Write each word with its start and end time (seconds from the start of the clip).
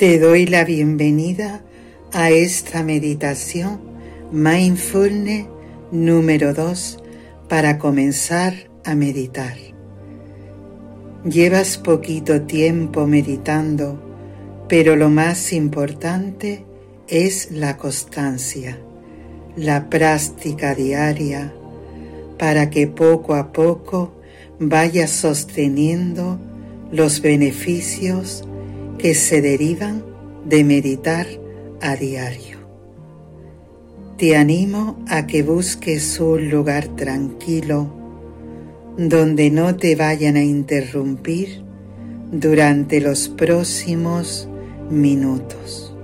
Te 0.00 0.18
doy 0.18 0.46
la 0.46 0.64
bienvenida 0.64 1.60
a 2.14 2.30
esta 2.30 2.82
meditación 2.82 3.82
Mindfulness 4.32 5.46
número 5.92 6.54
2 6.54 7.02
para 7.50 7.76
comenzar 7.76 8.54
a 8.82 8.94
meditar. 8.94 9.58
Llevas 11.22 11.76
poquito 11.76 12.40
tiempo 12.46 13.06
meditando, 13.06 14.02
pero 14.70 14.96
lo 14.96 15.10
más 15.10 15.52
importante 15.52 16.64
es 17.06 17.50
la 17.50 17.76
constancia, 17.76 18.78
la 19.54 19.90
práctica 19.90 20.74
diaria, 20.74 21.52
para 22.38 22.70
que 22.70 22.86
poco 22.86 23.34
a 23.34 23.52
poco 23.52 24.14
vayas 24.58 25.10
sosteniendo 25.10 26.40
los 26.90 27.20
beneficios 27.20 28.46
que 29.00 29.14
se 29.14 29.40
derivan 29.40 30.04
de 30.44 30.62
meditar 30.62 31.26
a 31.80 31.96
diario. 31.96 32.58
Te 34.18 34.36
animo 34.36 35.02
a 35.08 35.26
que 35.26 35.42
busques 35.42 36.20
un 36.20 36.50
lugar 36.50 36.86
tranquilo 36.96 37.90
donde 38.98 39.50
no 39.50 39.74
te 39.76 39.96
vayan 39.96 40.36
a 40.36 40.44
interrumpir 40.44 41.62
durante 42.30 43.00
los 43.00 43.30
próximos 43.30 44.46
minutos. 44.90 45.94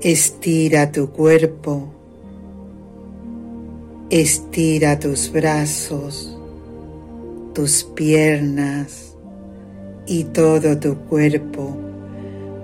Estira 0.00 0.92
tu 0.92 1.10
cuerpo, 1.10 1.88
estira 4.10 5.00
tus 5.00 5.32
brazos, 5.32 6.38
tus 7.52 7.82
piernas, 7.82 9.15
y 10.06 10.24
todo 10.24 10.78
tu 10.78 10.96
cuerpo 10.96 11.76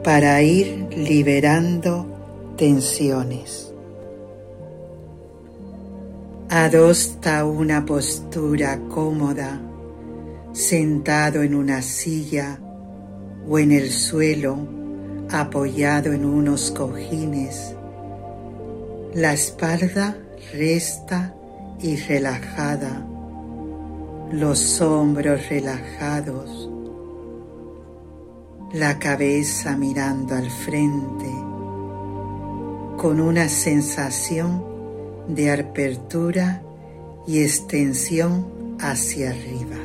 para 0.05 0.43
ir 0.43 0.89
liberando 0.97 2.07
tensiones. 2.57 3.73
Adopta 6.48 7.45
una 7.45 7.85
postura 7.85 8.79
cómoda, 8.89 9.61
sentado 10.53 11.43
en 11.43 11.55
una 11.55 11.83
silla 11.83 12.59
o 13.48 13.59
en 13.59 13.73
el 13.73 13.91
suelo, 13.91 14.59
apoyado 15.31 16.13
en 16.13 16.25
unos 16.25 16.70
cojines. 16.70 17.75
La 19.15 19.33
espalda 19.33 20.17
resta 20.53 21.35
y 21.81 21.97
relajada, 21.97 23.07
los 24.31 24.81
hombros 24.81 25.48
relajados 25.48 26.70
la 28.73 28.98
cabeza 28.98 29.77
mirando 29.77 30.34
al 30.34 30.51
frente 30.51 31.31
con 32.97 33.20
una 33.20 33.48
sensación 33.48 34.64
de 35.29 35.51
apertura 35.51 36.62
y 37.27 37.42
extensión 37.42 38.77
hacia 38.81 39.31
arriba. 39.31 39.77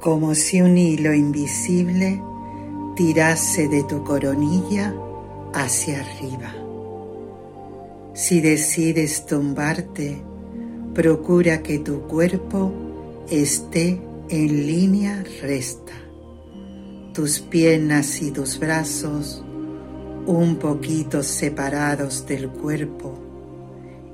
Como 0.00 0.34
si 0.34 0.60
un 0.60 0.76
hilo 0.76 1.14
invisible 1.14 2.20
tirase 2.96 3.68
de 3.68 3.84
tu 3.84 4.02
coronilla 4.02 4.94
hacia 5.54 6.00
arriba. 6.00 6.52
Si 8.14 8.40
decides 8.40 9.26
tumbarte, 9.26 10.22
procura 10.94 11.62
que 11.62 11.78
tu 11.78 12.02
cuerpo 12.02 12.72
esté 13.28 14.00
en 14.28 14.66
línea 14.66 15.24
recta, 15.40 15.92
tus 17.12 17.40
piernas 17.40 18.20
y 18.20 18.32
tus 18.32 18.58
brazos 18.58 19.44
un 20.26 20.56
poquito 20.56 21.22
separados 21.22 22.26
del 22.26 22.48
cuerpo 22.48 23.14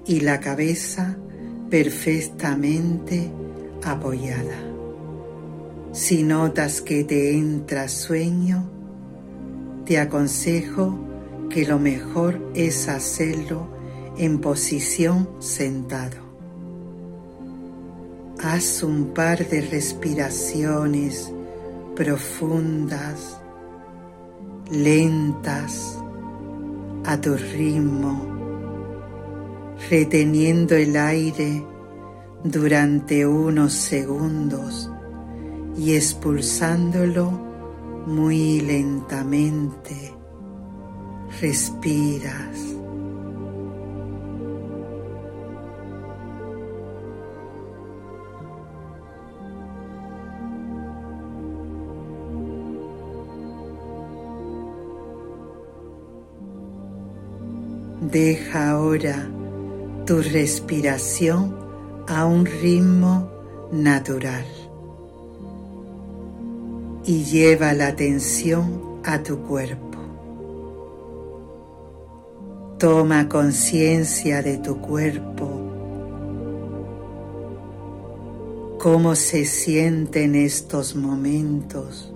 y 0.07 0.21
la 0.21 0.41
cabeza 0.41 1.17
perfectamente 1.71 3.31
apoyada. 3.83 4.59
Si 5.93 6.23
notas 6.23 6.83
que 6.83 7.05
te 7.05 7.33
entra 7.33 7.89
sueño, 7.89 8.71
te 9.87 9.99
aconsejo 9.99 10.99
que 11.49 11.67
lo 11.67 11.79
mejor 11.79 12.51
es 12.55 12.89
hacerlo 12.89 13.69
en 14.19 14.41
posición 14.41 15.29
sentado. 15.39 16.32
Haz 18.45 18.83
un 18.83 19.15
par 19.15 19.39
de 19.49 19.61
respiraciones 19.61 21.33
profundas, 21.95 23.41
lentas, 24.69 25.97
a 27.05 27.21
tu 27.21 27.37
ritmo, 27.37 28.21
reteniendo 29.89 30.75
el 30.75 30.97
aire 30.97 31.65
durante 32.43 33.25
unos 33.25 33.75
segundos 33.75 34.91
y 35.77 35.95
expulsándolo 35.95 37.31
muy 38.07 38.61
lentamente. 38.61 40.13
Respiras. 41.41 42.72
Deja 58.11 58.71
ahora 58.71 59.29
tu 60.05 60.23
respiración 60.23 61.55
a 62.09 62.27
un 62.27 62.45
ritmo 62.45 63.31
natural 63.71 64.45
y 67.05 67.23
lleva 67.23 67.73
la 67.75 67.87
atención 67.87 68.99
a 69.05 69.23
tu 69.23 69.39
cuerpo. 69.43 69.99
Toma 72.77 73.29
conciencia 73.29 74.43
de 74.43 74.59
tu 74.59 74.79
cuerpo, 74.79 75.49
cómo 78.81 79.15
se 79.15 79.45
siente 79.45 80.25
en 80.25 80.35
estos 80.35 80.97
momentos. 80.97 82.13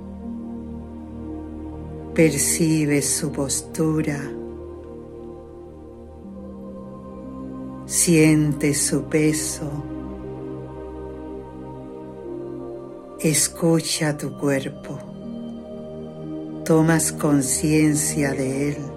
Percibe 2.12 3.02
su 3.02 3.30
postura 3.30 4.20
Siente 7.96 8.74
su 8.74 9.04
peso. 9.04 9.72
Escucha 13.18 14.18
tu 14.18 14.36
cuerpo. 14.36 14.98
Tomas 16.66 17.10
conciencia 17.10 18.32
de 18.32 18.68
él. 18.68 18.95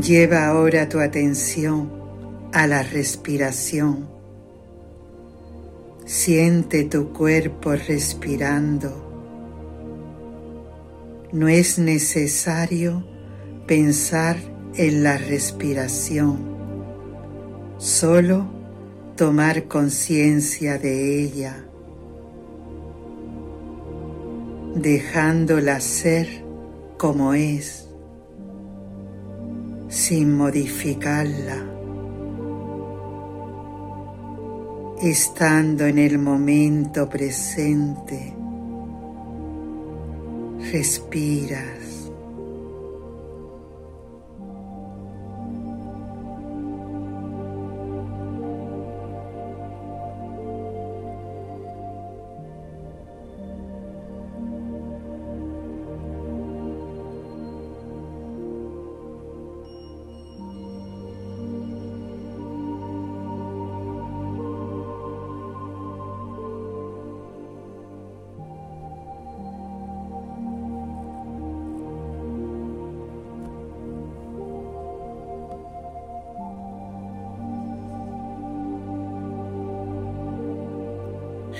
Lleva 0.00 0.46
ahora 0.46 0.88
tu 0.88 0.98
atención 0.98 1.90
a 2.54 2.66
la 2.66 2.82
respiración. 2.82 4.08
Siente 6.06 6.84
tu 6.84 7.12
cuerpo 7.12 7.72
respirando. 7.72 8.88
No 11.32 11.48
es 11.48 11.78
necesario 11.78 13.04
pensar 13.66 14.38
en 14.74 15.02
la 15.02 15.18
respiración, 15.18 16.38
solo 17.76 18.46
tomar 19.16 19.68
conciencia 19.68 20.78
de 20.78 21.22
ella, 21.22 21.66
dejándola 24.76 25.78
ser 25.80 26.42
como 26.96 27.34
es 27.34 27.79
sin 29.90 30.36
modificarla, 30.36 31.66
estando 35.02 35.84
en 35.84 35.98
el 35.98 36.18
momento 36.18 37.08
presente, 37.08 38.32
respiras. 40.70 41.79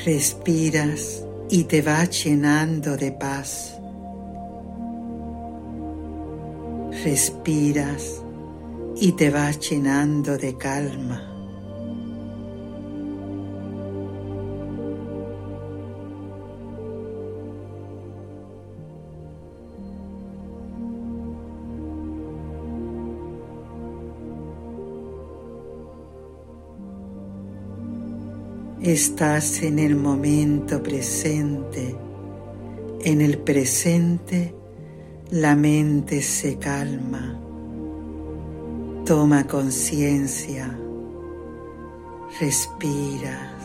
Respiras 0.04 1.26
y 1.50 1.64
te 1.64 1.82
vas 1.82 2.24
llenando 2.24 2.96
de 2.96 3.12
paz. 3.12 3.78
Respiras 7.04 8.22
y 8.96 9.12
te 9.12 9.28
vas 9.28 9.60
llenando 9.60 10.38
de 10.38 10.56
calma. 10.56 11.29
Estás 28.82 29.62
en 29.62 29.78
el 29.78 29.94
momento 29.94 30.82
presente. 30.82 31.94
En 33.02 33.20
el 33.20 33.36
presente 33.36 34.54
la 35.30 35.54
mente 35.54 36.22
se 36.22 36.56
calma. 36.56 37.38
Toma 39.04 39.46
conciencia. 39.46 40.78
Respira. 42.40 43.59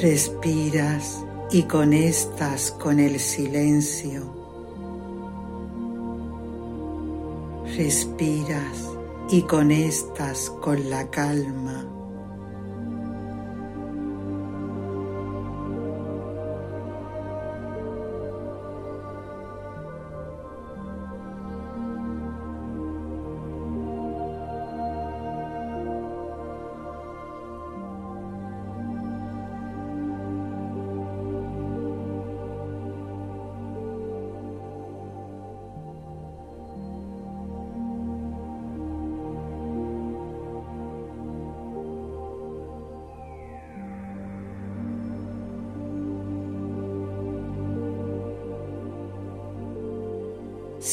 Respiras 0.00 1.26
y 1.50 1.64
conectas 1.64 2.70
con 2.70 3.00
el 3.00 3.18
silencio. 3.18 4.32
Respiras 7.76 8.90
y 9.28 9.42
conectas 9.42 10.50
con 10.62 10.88
la 10.88 11.10
calma. 11.10 11.97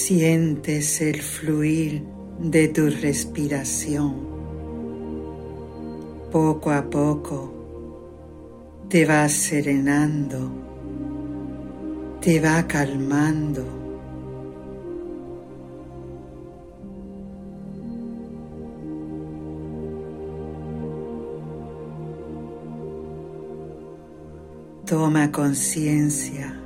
Sientes 0.08 1.02
el 1.02 1.20
fluir 1.20 2.04
de 2.38 2.68
tu 2.68 2.92
respiración. 2.92 4.14
Poco 6.32 6.70
a 6.70 6.88
poco 6.88 7.52
te 8.88 9.04
va 9.04 9.28
serenando, 9.28 10.52
te 12.22 12.40
va 12.40 12.68
calmando. 12.68 13.66
Toma 24.86 25.32
conciencia 25.32 26.65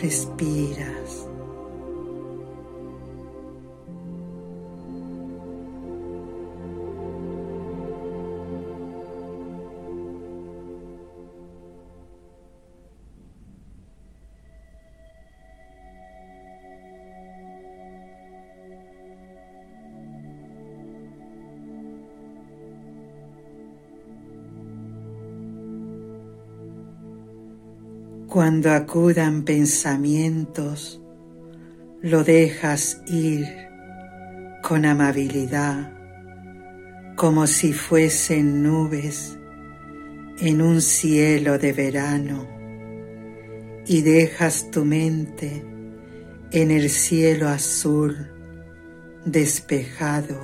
respiras. 0.00 1.29
Cuando 28.30 28.70
acudan 28.70 29.42
pensamientos, 29.42 31.02
lo 32.00 32.22
dejas 32.22 33.02
ir 33.08 33.44
con 34.62 34.86
amabilidad, 34.86 35.92
como 37.16 37.48
si 37.48 37.72
fuesen 37.72 38.62
nubes 38.62 39.36
en 40.38 40.62
un 40.62 40.80
cielo 40.80 41.58
de 41.58 41.72
verano, 41.72 42.46
y 43.88 44.02
dejas 44.02 44.70
tu 44.70 44.84
mente 44.84 45.64
en 46.52 46.70
el 46.70 46.88
cielo 46.88 47.48
azul, 47.48 48.30
despejado, 49.24 50.40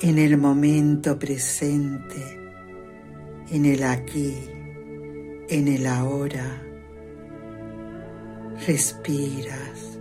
en 0.00 0.16
el 0.16 0.38
momento 0.38 1.18
presente, 1.18 2.38
en 3.50 3.64
el 3.64 3.82
aquí 3.82 4.55
en 5.48 5.68
el 5.68 5.86
ahora. 5.86 6.62
Respiras. 8.66 9.95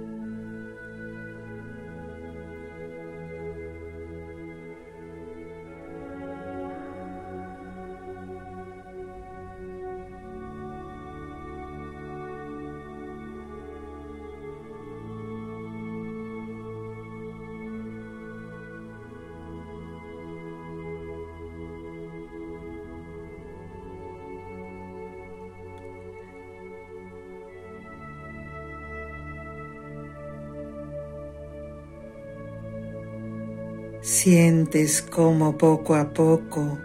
Sientes 34.05 35.01
como 35.01 35.57
poco 35.57 35.95
a 35.95 36.13
poco 36.13 36.77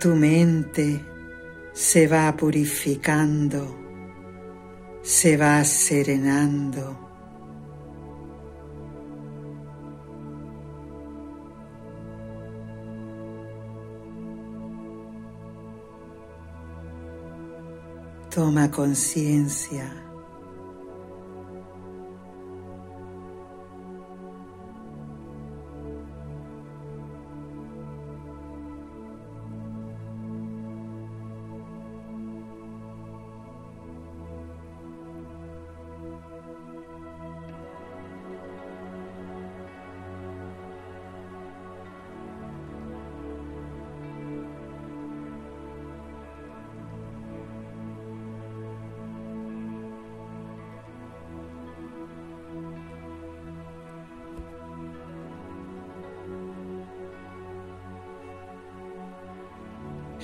tu 0.00 0.16
mente 0.16 1.04
se 1.72 2.08
va 2.08 2.36
purificando, 2.36 3.64
se 5.02 5.36
va 5.36 5.62
serenando. 5.62 6.98
Toma 18.34 18.68
conciencia 18.68 20.09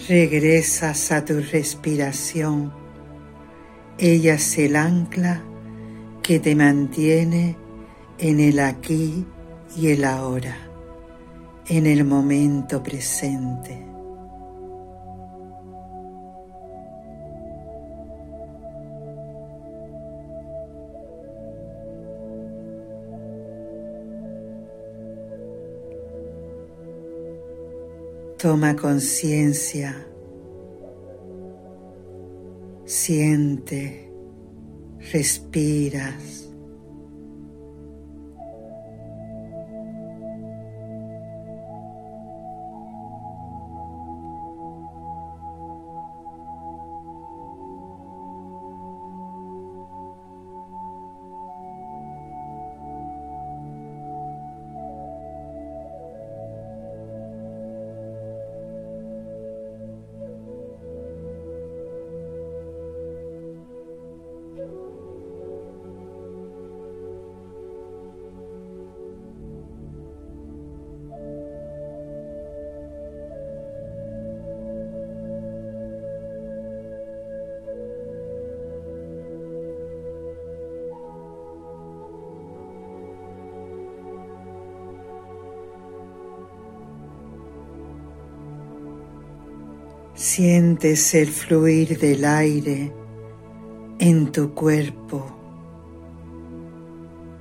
Regresas 0.09 1.11
a 1.11 1.25
tu 1.25 1.41
respiración. 1.41 2.73
Ella 3.99 4.35
es 4.35 4.57
el 4.57 4.77
ancla 4.77 5.43
que 6.23 6.39
te 6.39 6.55
mantiene 6.55 7.57
en 8.19 8.39
el 8.39 8.61
aquí 8.61 9.27
y 9.77 9.89
el 9.89 10.05
ahora, 10.05 10.57
en 11.67 11.87
el 11.87 12.05
momento 12.05 12.85
presente. 12.85 13.96
Toma 28.39 28.77
conciencia, 28.77 29.97
siente, 32.85 34.13
respiras. 35.11 36.46
Sientes 90.29 91.15
el 91.15 91.29
fluir 91.29 92.01
del 92.01 92.25
aire 92.25 92.93
en 94.01 94.33
tu 94.33 94.53
cuerpo, 94.55 95.25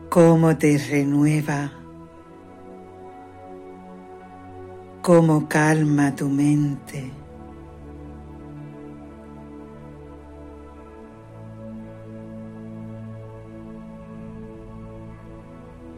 cómo 0.08 0.56
te 0.56 0.78
renueva, 0.78 1.72
cómo 5.02 5.50
calma 5.50 6.16
tu 6.16 6.30
mente. 6.30 7.12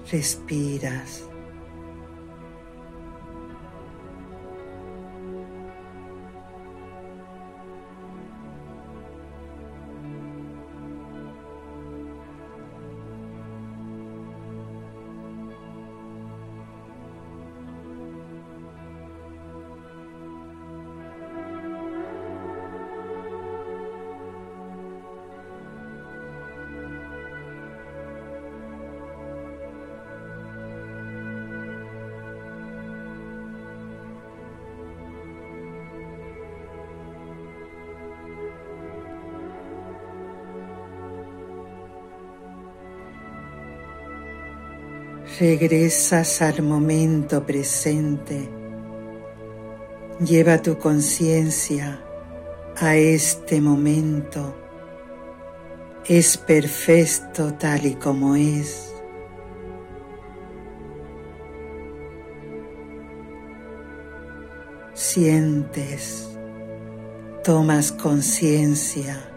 Respiras. 0.09 1.26
Regresas 45.39 46.41
al 46.41 46.63
momento 46.63 47.45
presente. 47.45 48.49
Lleva 50.19 50.61
tu 50.61 50.77
conciencia 50.79 52.01
a 52.75 52.95
este 52.95 53.61
momento. 53.61 54.55
Es 56.05 56.37
perfecto 56.37 57.53
tal 57.53 57.85
y 57.85 57.95
como 57.95 58.35
es. 58.35 58.93
Sientes, 64.93 66.27
tomas 67.43 67.91
conciencia 67.91 69.36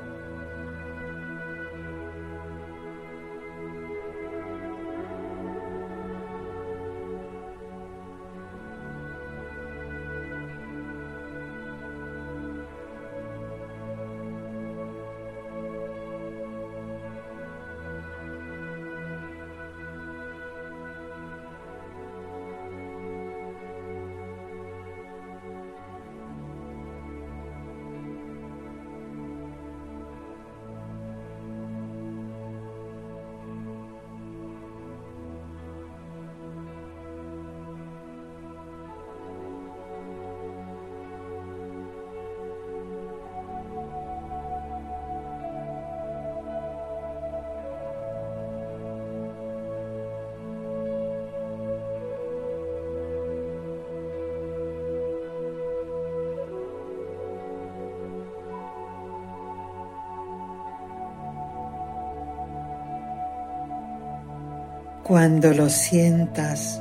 Cuando 65.10 65.52
lo 65.52 65.68
sientas, 65.68 66.80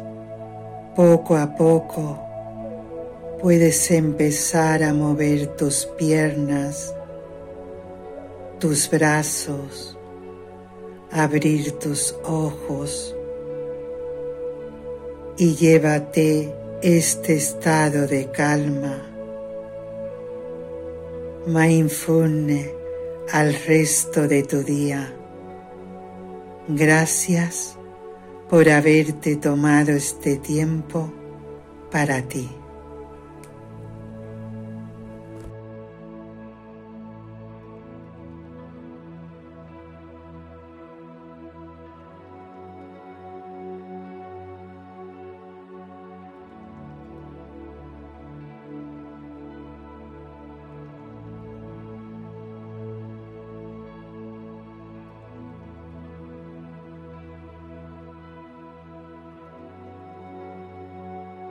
poco 0.96 1.36
a 1.36 1.56
poco, 1.56 2.20
puedes 3.42 3.90
empezar 3.90 4.84
a 4.84 4.94
mover 4.94 5.48
tus 5.58 5.88
piernas, 5.98 6.94
tus 8.60 8.88
brazos, 8.88 9.98
abrir 11.10 11.72
tus 11.80 12.16
ojos 12.24 13.16
y 15.40 15.56
llévate 15.56 16.54
este 16.84 17.34
estado 17.34 18.06
de 18.06 18.30
calma, 18.30 19.10
mindfulness 21.48 22.70
al 23.34 23.56
resto 23.56 24.28
de 24.28 24.44
tu 24.44 24.62
día. 24.62 25.16
Gracias 26.68 27.79
por 28.50 28.68
haberte 28.70 29.36
tomado 29.36 29.92
este 29.92 30.38
tiempo 30.38 31.12
para 31.92 32.24
ti. 32.24 32.50